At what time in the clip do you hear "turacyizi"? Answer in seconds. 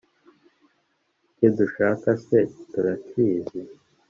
2.71-3.61